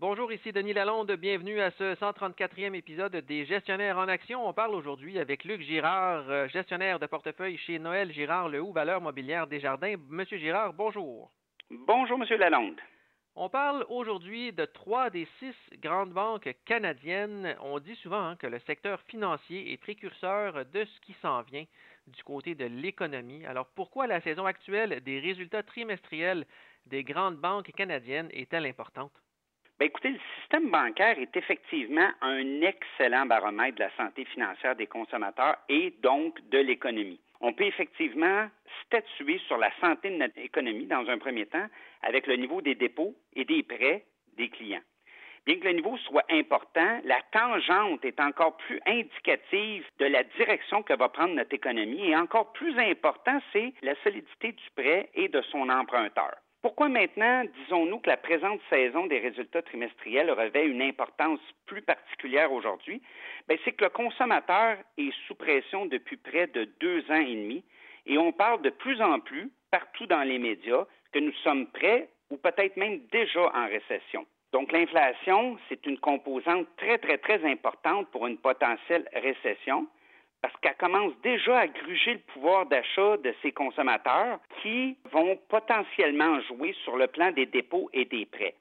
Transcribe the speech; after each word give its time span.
Bonjour, 0.00 0.32
ici 0.32 0.50
Denis 0.50 0.72
Lalonde. 0.72 1.12
Bienvenue 1.12 1.60
à 1.60 1.70
ce 1.72 1.94
134e 1.94 2.72
épisode 2.72 3.14
des 3.16 3.44
Gestionnaires 3.44 3.98
en 3.98 4.08
action. 4.08 4.48
On 4.48 4.54
parle 4.54 4.74
aujourd'hui 4.74 5.18
avec 5.18 5.44
Luc 5.44 5.60
Girard, 5.60 6.24
euh, 6.30 6.48
gestionnaire 6.48 6.98
de 6.98 7.04
portefeuille 7.04 7.58
chez 7.58 7.78
Noël 7.78 8.10
Girard, 8.10 8.48
le 8.48 8.62
Haut 8.62 8.72
Valeur 8.72 9.02
Mobilière 9.02 9.46
Desjardins. 9.46 9.96
Monsieur 10.08 10.38
Girard, 10.38 10.72
bonjour. 10.72 11.30
Bonjour, 11.70 12.16
Monsieur 12.16 12.38
Lalonde. 12.38 12.80
On 13.36 13.50
parle 13.50 13.84
aujourd'hui 13.90 14.54
de 14.54 14.64
trois 14.64 15.10
des 15.10 15.28
six 15.38 15.54
grandes 15.82 16.14
banques 16.14 16.48
canadiennes. 16.64 17.54
On 17.60 17.78
dit 17.78 17.96
souvent 17.96 18.24
hein, 18.24 18.36
que 18.36 18.46
le 18.46 18.58
secteur 18.60 19.02
financier 19.02 19.70
est 19.70 19.76
précurseur 19.76 20.64
de 20.64 20.82
ce 20.82 21.00
qui 21.02 21.12
s'en 21.20 21.42
vient 21.42 21.66
du 22.06 22.22
côté 22.22 22.54
de 22.54 22.64
l'économie. 22.64 23.44
Alors 23.44 23.66
pourquoi 23.74 24.06
la 24.06 24.22
saison 24.22 24.46
actuelle 24.46 25.02
des 25.04 25.20
résultats 25.20 25.62
trimestriels 25.62 26.46
des 26.86 27.04
grandes 27.04 27.36
banques 27.36 27.70
canadiennes 27.72 28.30
est-elle 28.32 28.64
importante? 28.64 29.12
Bien, 29.80 29.86
écoutez, 29.86 30.10
le 30.10 30.20
système 30.38 30.70
bancaire 30.70 31.18
est 31.18 31.34
effectivement 31.34 32.10
un 32.20 32.60
excellent 32.60 33.24
baromètre 33.24 33.76
de 33.76 33.84
la 33.84 33.90
santé 33.96 34.26
financière 34.26 34.76
des 34.76 34.86
consommateurs 34.86 35.56
et 35.70 35.94
donc 36.02 36.38
de 36.50 36.58
l'économie. 36.58 37.18
On 37.40 37.54
peut 37.54 37.64
effectivement 37.64 38.46
statuer 38.84 39.40
sur 39.46 39.56
la 39.56 39.70
santé 39.80 40.10
de 40.10 40.16
notre 40.16 40.38
économie 40.38 40.84
dans 40.84 41.08
un 41.08 41.16
premier 41.16 41.46
temps 41.46 41.66
avec 42.02 42.26
le 42.26 42.36
niveau 42.36 42.60
des 42.60 42.74
dépôts 42.74 43.14
et 43.34 43.46
des 43.46 43.62
prêts 43.62 44.04
des 44.36 44.50
clients. 44.50 44.82
Bien 45.46 45.58
que 45.58 45.64
le 45.64 45.72
niveau 45.72 45.96
soit 45.96 46.26
important, 46.30 47.00
la 47.04 47.22
tangente 47.32 48.04
est 48.04 48.20
encore 48.20 48.58
plus 48.58 48.82
indicative 48.84 49.86
de 49.98 50.04
la 50.04 50.24
direction 50.24 50.82
que 50.82 50.92
va 50.92 51.08
prendre 51.08 51.32
notre 51.32 51.54
économie 51.54 52.06
et 52.06 52.14
encore 52.14 52.52
plus 52.52 52.78
important, 52.78 53.40
c'est 53.54 53.72
la 53.80 53.94
solidité 54.02 54.52
du 54.52 54.70
prêt 54.76 55.08
et 55.14 55.28
de 55.28 55.40
son 55.40 55.70
emprunteur. 55.70 56.36
Pourquoi 56.62 56.90
maintenant 56.90 57.44
disons-nous 57.62 58.00
que 58.00 58.10
la 58.10 58.18
présente 58.18 58.60
saison 58.68 59.06
des 59.06 59.18
résultats 59.18 59.62
trimestriels 59.62 60.30
revêt 60.30 60.66
une 60.66 60.82
importance 60.82 61.40
plus 61.64 61.80
particulière 61.80 62.52
aujourd'hui? 62.52 63.00
Ben, 63.48 63.56
c'est 63.64 63.72
que 63.72 63.84
le 63.84 63.90
consommateur 63.90 64.76
est 64.98 65.12
sous 65.26 65.34
pression 65.34 65.86
depuis 65.86 66.18
près 66.18 66.48
de 66.48 66.64
deux 66.78 67.10
ans 67.10 67.20
et 67.26 67.34
demi 67.34 67.64
et 68.04 68.18
on 68.18 68.32
parle 68.32 68.60
de 68.60 68.68
plus 68.68 69.00
en 69.00 69.20
plus, 69.20 69.50
partout 69.70 70.04
dans 70.06 70.22
les 70.22 70.38
médias, 70.38 70.84
que 71.12 71.18
nous 71.18 71.32
sommes 71.44 71.66
prêts 71.66 72.10
ou 72.28 72.36
peut-être 72.36 72.76
même 72.76 73.00
déjà 73.10 73.50
en 73.54 73.66
récession. 73.66 74.26
Donc 74.52 74.70
l'inflation, 74.70 75.56
c'est 75.68 75.86
une 75.86 75.98
composante 75.98 76.66
très, 76.76 76.98
très, 76.98 77.16
très 77.16 77.42
importante 77.50 78.10
pour 78.10 78.26
une 78.26 78.36
potentielle 78.36 79.08
récession 79.14 79.86
parce 80.42 80.56
qu'elle 80.60 80.76
commence 80.76 81.12
déjà 81.22 81.58
à 81.58 81.66
gruger 81.66 82.14
le 82.14 82.32
pouvoir 82.32 82.66
d'achat 82.66 83.16
de 83.18 83.34
ces 83.42 83.52
consommateurs 83.52 84.38
qui 84.62 84.96
vont 85.12 85.38
potentiellement 85.48 86.40
jouer 86.42 86.74
sur 86.84 86.96
le 86.96 87.06
plan 87.06 87.30
des 87.32 87.46
dépôts 87.46 87.90
et 87.92 88.04
des 88.06 88.26
prêts. 88.26 88.54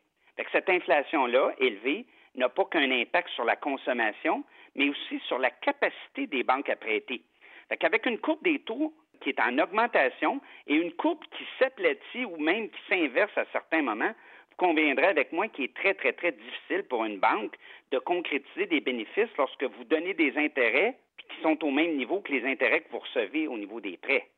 cette 0.52 0.70
inflation-là, 0.70 1.52
élevée, 1.60 2.06
n'a 2.36 2.50
pas 2.50 2.66
qu'un 2.66 2.92
impact 2.92 3.30
sur 3.30 3.44
la 3.44 3.56
consommation, 3.56 4.44
mais 4.76 4.90
aussi 4.90 5.20
sur 5.28 5.40
la 5.40 5.50
capacité 5.50 6.28
des 6.28 6.44
banques 6.44 6.70
à 6.70 6.76
prêter. 6.76 7.22
Avec 7.70 8.06
une 8.06 8.20
courbe 8.20 8.44
des 8.44 8.60
taux 8.60 8.94
qui 9.22 9.30
est 9.30 9.40
en 9.40 9.58
augmentation 9.60 10.42
et 10.68 10.76
une 10.76 10.94
courbe 10.94 11.24
qui 11.38 11.46
s'aplatit 11.60 12.26
ou 12.26 12.38
même 12.38 12.70
qui 12.70 12.80
s'inverse 12.90 13.38
à 13.38 13.46
certains 13.52 13.82
moments, 13.82 14.14
vous 14.52 14.58
conviendrez 14.58 15.08
avec 15.08 15.32
moi 15.32 15.48
qu'il 15.48 15.66
est 15.66 15.76
très, 15.76 15.94
très, 15.94 16.14
très 16.14 16.32
difficile 16.32 16.84
pour 16.84 17.06
une 17.06 17.20
banque 17.20 17.56
de 17.92 18.00
concrétiser 18.00 18.66
des 18.66 18.80
bénéfices 18.80 19.36
lorsque 19.38 19.64
vous 19.64 19.84
donnez 19.86 20.14
des 20.14 20.38
intérêts 20.38 20.96
qui 21.30 21.42
sont 21.42 21.64
au 21.64 21.72
même 21.72 21.96
niveau 21.96 22.22
que 22.22 22.32
les 22.32 22.46
intérêts 22.46 22.82
que 22.82 22.92
vous 22.92 23.00
recevez 23.00 23.48
au 23.48 23.58
niveau 23.58 23.80
des 23.80 23.98
prêts. 23.98 24.30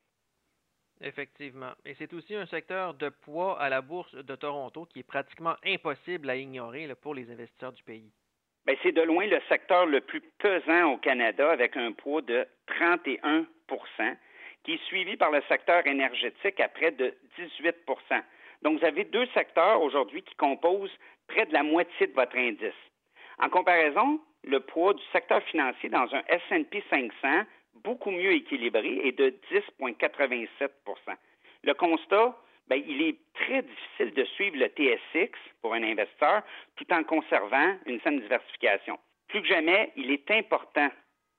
Effectivement. 1.03 1.71
Et 1.85 1.95
c'est 1.95 2.13
aussi 2.13 2.35
un 2.35 2.45
secteur 2.45 2.93
de 2.93 3.09
poids 3.09 3.59
à 3.59 3.69
la 3.69 3.81
bourse 3.81 4.13
de 4.13 4.35
Toronto 4.35 4.85
qui 4.85 4.99
est 4.99 5.03
pratiquement 5.03 5.55
impossible 5.65 6.29
à 6.29 6.35
ignorer 6.35 6.87
pour 7.01 7.15
les 7.15 7.29
investisseurs 7.31 7.71
du 7.71 7.83
pays. 7.83 8.11
Bien, 8.65 8.75
c'est 8.83 8.91
de 8.91 9.01
loin 9.01 9.25
le 9.25 9.41
secteur 9.49 9.87
le 9.87 10.01
plus 10.01 10.21
pesant 10.37 10.93
au 10.93 10.97
Canada 10.97 11.49
avec 11.49 11.75
un 11.75 11.91
poids 11.93 12.21
de 12.21 12.45
31% 12.67 13.47
qui 14.63 14.73
est 14.73 14.85
suivi 14.85 15.17
par 15.17 15.31
le 15.31 15.41
secteur 15.49 15.87
énergétique 15.87 16.59
à 16.59 16.69
près 16.69 16.91
de 16.91 17.15
18% 17.39 18.21
Donc, 18.61 18.79
vous 18.79 18.85
avez 18.85 19.05
deux 19.05 19.25
secteurs 19.33 19.81
aujourd'hui 19.81 20.21
qui 20.21 20.35
composent 20.35 20.95
près 21.27 21.47
de 21.47 21.53
la 21.53 21.63
moitié 21.63 22.05
de 22.05 22.13
votre 22.13 22.37
indice. 22.37 22.73
En 23.39 23.49
comparaison, 23.49 24.19
le 24.43 24.59
poids 24.59 24.93
du 24.93 25.03
secteur 25.11 25.41
financier 25.43 25.89
dans 25.89 26.07
un 26.13 26.23
S&P 26.27 26.83
500 26.89 27.43
beaucoup 27.83 28.11
mieux 28.11 28.33
équilibré 28.33 29.01
est 29.03 29.17
de 29.17 29.33
10,87% 29.51 30.69
Le 31.63 31.73
constat, 31.73 32.37
ben, 32.67 32.81
il 32.87 33.01
est 33.01 33.17
très 33.33 33.61
difficile 33.61 34.13
de 34.13 34.23
suivre 34.25 34.57
le 34.57 34.67
TSX 34.67 35.37
pour 35.61 35.73
un 35.73 35.83
investisseur 35.83 36.43
tout 36.75 36.91
en 36.91 37.03
conservant 37.03 37.75
une 37.85 37.99
saine 38.01 38.19
diversification. 38.19 38.99
Plus 39.27 39.41
que 39.41 39.47
jamais, 39.47 39.91
il 39.95 40.11
est 40.11 40.29
important 40.31 40.89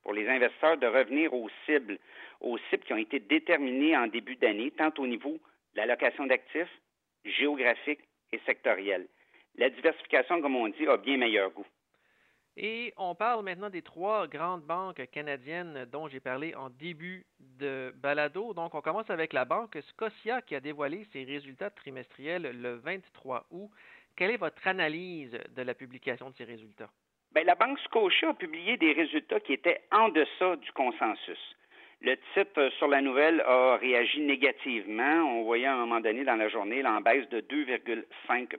pour 0.02 0.12
les 0.12 0.28
investisseurs 0.28 0.78
de 0.78 0.86
revenir 0.86 1.32
aux 1.32 1.48
cibles, 1.66 1.98
aux 2.40 2.58
cibles 2.70 2.84
qui 2.84 2.92
ont 2.92 2.98
été 2.98 3.20
déterminées 3.20 3.96
en 3.96 4.08
début 4.08 4.36
d'année, 4.36 4.72
tant 4.72 4.92
au 4.98 5.06
niveau 5.06 5.38
de 5.74 5.76
l'allocation 5.76 6.26
d'actifs, 6.26 6.80
géographique 7.24 8.00
et 8.32 8.40
sectoriel. 8.46 9.06
La 9.56 9.70
diversification, 9.70 10.40
comme 10.40 10.56
on 10.56 10.68
dit, 10.68 10.86
a 10.86 10.96
bien 10.96 11.18
meilleur 11.18 11.50
goût. 11.50 11.66
Et 12.64 12.94
on 12.96 13.16
parle 13.16 13.44
maintenant 13.44 13.70
des 13.70 13.82
trois 13.82 14.28
grandes 14.28 14.62
banques 14.62 15.04
canadiennes 15.10 15.84
dont 15.90 16.06
j'ai 16.06 16.20
parlé 16.20 16.54
en 16.54 16.70
début 16.70 17.26
de 17.58 17.92
balado. 17.96 18.54
Donc, 18.54 18.76
on 18.76 18.80
commence 18.80 19.10
avec 19.10 19.32
la 19.32 19.44
banque 19.44 19.76
Scotia 19.88 20.40
qui 20.42 20.54
a 20.54 20.60
dévoilé 20.60 21.04
ses 21.12 21.24
résultats 21.24 21.70
trimestriels 21.70 22.56
le 22.62 22.76
23 22.76 23.46
août. 23.50 23.68
Quelle 24.14 24.30
est 24.30 24.36
votre 24.36 24.64
analyse 24.68 25.36
de 25.56 25.62
la 25.62 25.74
publication 25.74 26.30
de 26.30 26.36
ces 26.36 26.44
résultats? 26.44 26.88
Bien, 27.34 27.42
la 27.42 27.56
Banque 27.56 27.80
Scotia 27.80 28.28
a 28.28 28.34
publié 28.34 28.76
des 28.76 28.92
résultats 28.92 29.40
qui 29.40 29.54
étaient 29.54 29.82
en 29.90 30.10
deçà 30.10 30.54
du 30.54 30.70
consensus. 30.70 31.56
Le 32.00 32.16
titre 32.32 32.70
sur 32.78 32.86
la 32.86 33.00
nouvelle 33.00 33.40
a 33.40 33.76
réagi 33.78 34.20
négativement. 34.20 35.24
On 35.24 35.42
voyait 35.42 35.66
à 35.66 35.74
un 35.74 35.78
moment 35.78 36.00
donné 36.00 36.22
dans 36.22 36.36
la 36.36 36.48
journée 36.48 36.86
en 36.86 37.00
baisse 37.00 37.28
de 37.30 37.40
2,5 37.40 38.56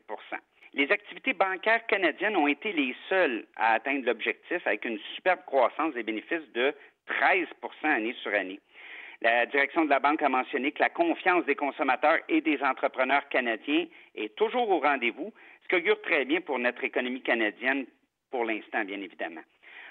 les 0.73 0.91
activités 0.91 1.33
bancaires 1.33 1.85
canadiennes 1.87 2.35
ont 2.35 2.47
été 2.47 2.71
les 2.73 2.95
seules 3.09 3.45
à 3.55 3.73
atteindre 3.73 4.05
l'objectif 4.05 4.65
avec 4.65 4.85
une 4.85 4.99
superbe 5.15 5.41
croissance 5.45 5.93
des 5.93 6.03
bénéfices 6.03 6.51
de 6.53 6.73
13% 7.07 7.47
année 7.83 8.15
sur 8.21 8.33
année. 8.33 8.59
La 9.21 9.45
direction 9.45 9.85
de 9.85 9.89
la 9.89 9.99
banque 9.99 10.21
a 10.21 10.29
mentionné 10.29 10.71
que 10.71 10.81
la 10.81 10.89
confiance 10.89 11.45
des 11.45 11.55
consommateurs 11.55 12.19
et 12.27 12.41
des 12.41 12.61
entrepreneurs 12.61 13.27
canadiens 13.29 13.85
est 14.15 14.35
toujours 14.35 14.69
au 14.69 14.79
rendez-vous, 14.79 15.31
ce 15.61 15.67
qui 15.69 15.75
augure 15.75 16.01
très 16.01 16.25
bien 16.25 16.41
pour 16.41 16.59
notre 16.59 16.83
économie 16.83 17.21
canadienne 17.21 17.85
pour 18.31 18.43
l'instant, 18.43 18.83
bien 18.83 18.99
évidemment. 18.99 19.41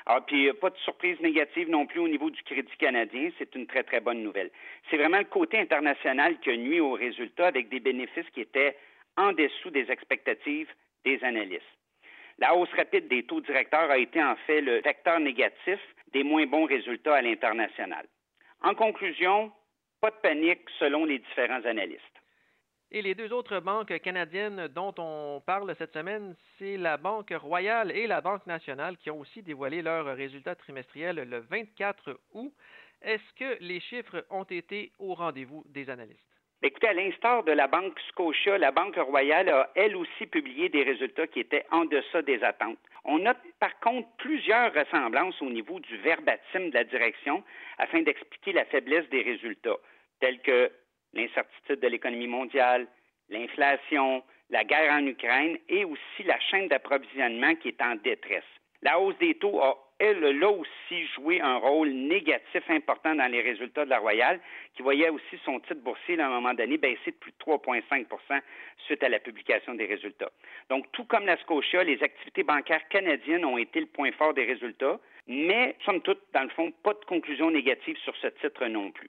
Alors, 0.05 0.27
puis, 0.27 0.53
pas 0.55 0.71
de 0.71 0.77
surprise 0.79 1.19
négative 1.21 1.71
non 1.71 1.87
plus 1.87 2.01
au 2.01 2.09
niveau 2.09 2.29
du 2.29 2.43
crédit 2.43 2.77
canadien. 2.77 3.31
C'est 3.39 3.55
une 3.55 3.67
très, 3.67 3.85
très 3.85 4.01
bonne 4.01 4.23
nouvelle. 4.23 4.51
C'est 4.91 4.97
vraiment 4.97 5.19
le 5.19 5.25
côté 5.25 5.61
international 5.61 6.39
qui 6.41 6.51
a 6.51 6.57
nuit 6.57 6.81
aux 6.81 6.93
résultats 6.93 7.47
avec 7.47 7.69
des 7.69 7.79
bénéfices 7.79 8.29
qui 8.35 8.41
étaient 8.41 8.77
en 9.17 9.33
dessous 9.33 9.71
des 9.71 9.91
expectatives 9.91 10.69
des 11.05 11.23
analystes. 11.23 11.63
La 12.39 12.55
hausse 12.55 12.73
rapide 12.77 13.09
des 13.09 13.25
taux 13.25 13.41
directeurs 13.41 13.91
a 13.91 13.99
été 13.99 14.23
en 14.23 14.37
fait 14.47 14.61
le 14.61 14.81
vecteur 14.81 15.21
négatif 15.21 15.81
des 16.13 16.25
moins 16.25 16.47
bons 16.47 16.65
résultats 16.65 17.17
à 17.17 17.23
l'international. 17.23 18.07
En 18.63 18.75
conclusion, 18.75 19.53
pas 20.01 20.11
de 20.11 20.17
panique 20.17 20.69
selon 20.79 21.05
les 21.05 21.19
différents 21.19 21.65
analystes. 21.65 22.01
Et 22.91 23.01
les 23.01 23.15
deux 23.15 23.33
autres 23.33 23.61
banques 23.61 23.99
canadiennes 24.01 24.69
dont 24.69 24.95
on 24.99 25.41
parle 25.47 25.75
cette 25.79 25.95
semaine, 25.95 26.37
c'est 26.59 26.77
la 26.77 26.99
Banque 26.99 27.33
royale 27.35 27.91
et 27.91 28.07
la 28.07 28.21
Banque 28.21 28.47
nationale 28.47 28.99
qui 28.99 29.11
ont 29.11 29.21
aussi 29.21 29.43
dévoilé 29.43 29.81
leurs 29.81 30.15
résultats 30.15 30.55
trimestriels 30.55 31.17
le 31.17 31.39
24 31.39 32.21
août. 32.35 32.53
Est-ce 33.01 33.33
que 33.35 33.57
les 33.61 33.81
chiffres 33.81 34.27
ont 34.29 34.45
été 34.45 34.93
au 34.99 35.15
rendez-vous 35.15 35.65
des 35.69 35.89
analystes? 35.89 36.32
Écoutez, 36.65 36.87
à 36.87 36.93
l'instar 36.93 37.43
de 37.43 37.51
la 37.51 37.67
Banque 37.67 37.99
Scotia, 38.09 38.57
la 38.57 38.71
Banque 38.71 38.95
Royale 38.95 39.49
a 39.49 39.71
elle 39.75 39.97
aussi 39.97 40.27
publié 40.27 40.69
des 40.69 40.85
résultats 40.85 41.27
qui 41.27 41.41
étaient 41.41 41.67
en 41.73 41.87
deçà 41.87 42.23
des 42.23 42.41
attentes. 42.45 42.79
On 43.05 43.19
note 43.19 43.39
par 43.59 43.77
contre 43.81 44.07
plusieurs 44.19 44.73
ressemblances 44.73 45.43
au 45.43 45.51
niveau 45.51 45.81
du 45.81 45.97
verbatim 45.97 46.69
de 46.69 46.75
la 46.75 46.85
direction 46.85 47.43
afin 47.79 48.03
d'expliquer 48.03 48.53
la 48.53 48.65
faiblesse 48.67 49.09
des 49.09 49.23
résultats, 49.23 49.77
tels 50.21 50.39
que 50.39 50.71
l'incertitude 51.15 51.81
de 51.81 51.89
l'économie 51.89 52.29
mondiale, 52.29 52.87
l'inflation, 53.29 54.23
la 54.49 54.63
guerre 54.63 54.93
en 54.93 55.05
Ukraine 55.05 55.59
et 55.69 55.85
aussi 55.85 56.23
la 56.25 56.39
chaîne 56.39 56.69
d'approvisionnement 56.69 57.57
qui 57.57 57.69
est 57.69 57.83
en 57.83 57.97
détresse. 57.97 58.45
La 58.83 59.01
hausse 59.01 59.19
des 59.19 59.35
taux 59.35 59.61
a 59.61 59.77
elle, 60.03 60.43
a 60.43 60.51
aussi 60.51 61.07
joué 61.15 61.41
un 61.41 61.57
rôle 61.59 61.91
négatif 61.91 62.69
important 62.69 63.15
dans 63.15 63.31
les 63.31 63.41
résultats 63.41 63.85
de 63.85 63.91
la 63.91 64.01
Royale, 64.01 64.41
qui 64.75 64.83
voyait 64.83 65.11
aussi 65.11 65.39
son 65.45 65.61
titre 65.61 65.81
boursier, 65.81 66.19
à 66.19 66.27
un 66.27 66.31
moment 66.31 66.55
donné, 66.55 66.77
baisser 66.77 67.13
de 67.13 67.17
plus 67.17 67.31
de 67.31 67.37
3,5% 67.39 68.41
suite 68.87 69.03
à 69.05 69.09
la 69.09 69.21
publication 69.21 69.75
des 69.75 69.87
résultats. 69.87 70.31
Donc, 70.71 70.91
tout 70.91 71.05
comme 71.05 71.25
la 71.25 71.37
Scotia, 71.39 71.85
les 71.85 72.03
activités 72.03 72.43
bancaires 72.43 72.87
canadiennes 72.89 73.45
ont 73.45 73.59
été 73.59 73.79
le 73.79 73.87
point 73.87 74.11
fort 74.13 74.35
des 74.35 74.45
résultats, 74.45 74.99
mais, 75.29 75.77
somme 75.85 76.01
toute, 76.01 76.21
dans 76.35 76.43
le 76.43 76.51
fond, 76.51 76.73
pas 76.83 76.95
de 76.95 77.05
conclusion 77.07 77.53
négative 77.53 77.97
sur 77.99 78.17
ce 78.17 78.27
titre 78.27 78.67
non 78.67 78.91
plus. 78.91 79.09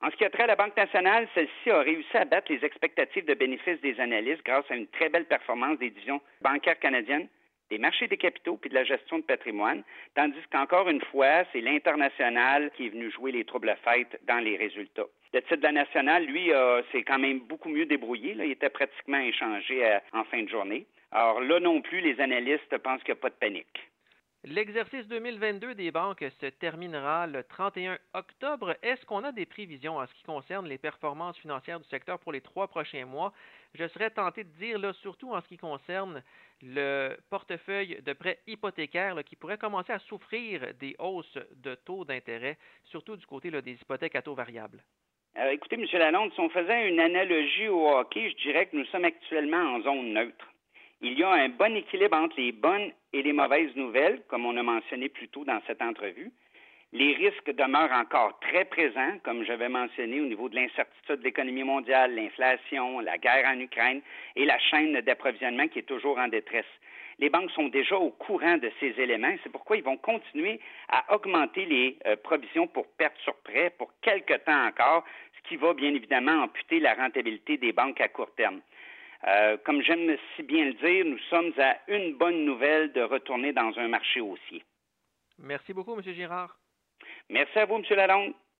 En 0.00 0.12
ce 0.12 0.16
qui 0.16 0.24
a 0.24 0.30
trait 0.30 0.44
à 0.44 0.46
la 0.46 0.54
Banque 0.54 0.76
nationale, 0.76 1.26
celle-ci 1.34 1.70
a 1.70 1.80
réussi 1.80 2.16
à 2.16 2.24
battre 2.24 2.52
les 2.52 2.64
expectatives 2.64 3.24
de 3.24 3.34
bénéfices 3.34 3.80
des 3.80 3.98
analystes 3.98 4.44
grâce 4.44 4.70
à 4.70 4.76
une 4.76 4.86
très 4.86 5.08
belle 5.08 5.26
performance 5.26 5.76
des 5.80 5.90
divisions 5.90 6.20
bancaires 6.40 6.78
canadiennes, 6.78 7.26
des 7.70 7.78
marchés 7.78 8.08
des 8.08 8.16
capitaux 8.16 8.56
puis 8.56 8.70
de 8.70 8.74
la 8.74 8.84
gestion 8.84 9.18
de 9.18 9.24
patrimoine, 9.24 9.82
tandis 10.14 10.38
qu'encore 10.50 10.88
une 10.88 11.02
fois, 11.02 11.44
c'est 11.52 11.60
l'international 11.60 12.70
qui 12.76 12.86
est 12.86 12.90
venu 12.90 13.10
jouer 13.10 13.32
les 13.32 13.44
troubles 13.44 13.76
fêtes 13.84 14.20
dans 14.26 14.38
les 14.38 14.56
résultats. 14.56 15.06
Le 15.34 15.42
titre 15.42 15.56
de 15.56 15.62
la 15.62 15.72
nationale, 15.72 16.24
lui, 16.24 16.50
c'est 16.90 17.02
quand 17.02 17.18
même 17.18 17.40
beaucoup 17.40 17.68
mieux 17.68 17.84
débrouillé. 17.84 18.32
Il 18.38 18.50
était 18.50 18.70
pratiquement 18.70 19.18
échangé 19.18 19.84
euh, 19.84 19.98
en 20.12 20.24
fin 20.24 20.42
de 20.42 20.48
journée. 20.48 20.86
Alors 21.10 21.40
là 21.40 21.60
non 21.60 21.80
plus, 21.80 22.00
les 22.00 22.20
analystes 22.20 22.76
pensent 22.78 23.02
qu'il 23.02 23.14
n'y 23.14 23.18
a 23.18 23.22
pas 23.22 23.30
de 23.30 23.34
panique. 23.34 23.90
L'exercice 24.44 25.06
2022 25.08 25.74
des 25.74 25.90
banques 25.90 26.24
se 26.40 26.46
terminera 26.46 27.26
le 27.26 27.42
31 27.42 27.98
octobre. 28.14 28.76
Est-ce 28.82 29.04
qu'on 29.04 29.24
a 29.24 29.32
des 29.32 29.46
prévisions 29.46 29.96
en 29.96 30.06
ce 30.06 30.14
qui 30.14 30.22
concerne 30.22 30.68
les 30.68 30.78
performances 30.78 31.36
financières 31.38 31.80
du 31.80 31.88
secteur 31.88 32.20
pour 32.20 32.30
les 32.30 32.40
trois 32.40 32.68
prochains 32.68 33.04
mois? 33.04 33.32
Je 33.74 33.88
serais 33.88 34.10
tenté 34.10 34.44
de 34.44 34.50
dire, 34.50 34.94
surtout 34.94 35.32
en 35.32 35.40
ce 35.40 35.48
qui 35.48 35.56
concerne 35.56 36.22
le 36.62 37.16
portefeuille 37.30 38.00
de 38.00 38.12
prêts 38.12 38.38
hypothécaires 38.46 39.16
qui 39.24 39.34
pourrait 39.34 39.58
commencer 39.58 39.92
à 39.92 39.98
souffrir 39.98 40.72
des 40.78 40.94
hausses 41.00 41.38
de 41.56 41.74
taux 41.74 42.04
d'intérêt, 42.04 42.58
surtout 42.84 43.16
du 43.16 43.26
côté 43.26 43.50
des 43.50 43.72
hypothèques 43.72 44.14
à 44.14 44.22
taux 44.22 44.34
variables. 44.34 44.84
Euh, 45.36 45.50
écoutez, 45.50 45.74
M. 45.74 45.86
Lalonde, 45.94 46.32
si 46.32 46.40
on 46.40 46.48
faisait 46.48 46.88
une 46.88 47.00
analogie 47.00 47.68
au 47.68 47.88
hockey, 47.88 48.30
je 48.30 48.36
dirais 48.36 48.66
que 48.66 48.76
nous 48.76 48.86
sommes 48.86 49.04
actuellement 49.04 49.74
en 49.74 49.82
zone 49.82 50.12
neutre 50.12 50.46
il 51.00 51.18
y 51.18 51.22
a 51.22 51.30
un 51.30 51.48
bon 51.48 51.76
équilibre 51.76 52.16
entre 52.16 52.36
les 52.38 52.52
bonnes 52.52 52.90
et 53.12 53.22
les 53.22 53.32
mauvaises 53.32 53.74
nouvelles, 53.76 54.20
comme 54.28 54.46
on 54.46 54.56
a 54.56 54.62
mentionné 54.62 55.08
plus 55.08 55.28
tôt 55.28 55.44
dans 55.44 55.60
cette 55.66 55.80
entrevue. 55.80 56.32
Les 56.92 57.14
risques 57.14 57.54
demeurent 57.54 57.92
encore 57.92 58.40
très 58.40 58.64
présents, 58.64 59.18
comme 59.22 59.44
j'avais 59.44 59.68
mentionné, 59.68 60.20
au 60.20 60.24
niveau 60.24 60.48
de 60.48 60.56
l'incertitude 60.56 61.16
de 61.16 61.24
l'économie 61.24 61.62
mondiale, 61.62 62.14
l'inflation, 62.14 63.00
la 63.00 63.18
guerre 63.18 63.46
en 63.46 63.60
Ukraine 63.60 64.00
et 64.36 64.44
la 64.44 64.58
chaîne 64.58 64.98
d'approvisionnement 65.02 65.68
qui 65.68 65.80
est 65.80 65.82
toujours 65.82 66.18
en 66.18 66.28
détresse. 66.28 66.64
Les 67.18 67.30
banques 67.30 67.50
sont 67.50 67.68
déjà 67.68 67.96
au 67.96 68.10
courant 68.10 68.56
de 68.56 68.70
ces 68.80 68.94
éléments. 68.98 69.34
C'est 69.42 69.52
pourquoi 69.52 69.76
ils 69.76 69.82
vont 69.82 69.96
continuer 69.96 70.60
à 70.88 71.14
augmenter 71.14 71.66
les 71.66 71.98
euh, 72.06 72.16
provisions 72.16 72.66
pour 72.66 72.86
pertes 72.96 73.18
sur 73.22 73.34
prêt 73.42 73.70
pour 73.76 73.92
quelque 74.00 74.34
temps 74.34 74.66
encore, 74.66 75.04
ce 75.36 75.48
qui 75.48 75.56
va 75.56 75.74
bien 75.74 75.92
évidemment 75.94 76.44
amputer 76.44 76.80
la 76.80 76.94
rentabilité 76.94 77.56
des 77.56 77.72
banques 77.72 78.00
à 78.00 78.08
court 78.08 78.34
terme. 78.34 78.60
Euh, 79.26 79.56
comme 79.64 79.82
j'aime 79.82 80.16
si 80.36 80.42
bien 80.42 80.64
le 80.66 80.74
dire, 80.74 81.04
nous 81.04 81.18
sommes 81.30 81.52
à 81.58 81.76
une 81.88 82.14
bonne 82.14 82.44
nouvelle 82.44 82.92
de 82.92 83.02
retourner 83.02 83.52
dans 83.52 83.76
un 83.78 83.88
marché 83.88 84.20
haussier. 84.20 84.62
Merci 85.38 85.72
beaucoup, 85.72 85.94
M. 85.94 86.02
Girard. 86.02 86.56
Merci 87.28 87.58
à 87.58 87.66
vous, 87.66 87.76
M. 87.76 87.84
Lalonde. 87.90 88.34